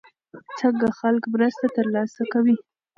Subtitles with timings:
[0.59, 2.55] څنګه خلک مرسته ترلاسه کوي؟